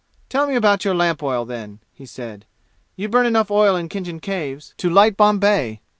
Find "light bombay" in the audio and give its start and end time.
4.89-5.81